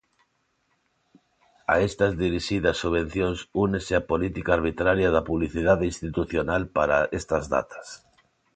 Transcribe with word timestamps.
A 1.73 1.75
estas 1.87 2.13
dirixidas 2.23 2.79
subvencións 2.83 3.37
únese 3.65 3.93
a 3.95 4.05
política 4.11 4.49
arbitraria 4.59 5.13
da 5.15 5.25
publicidade 5.29 5.85
institucional 5.91 6.61
para 6.77 6.97
estas 7.19 7.43
datas. 7.55 7.87